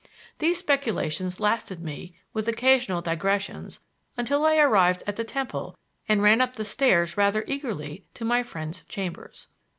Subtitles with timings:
[0.39, 3.81] These speculations lasted me, with occasional digressions,
[4.17, 5.77] until I arrived at the Temple
[6.09, 9.47] and ran up the stairs rather eagerly to my friends' chambers.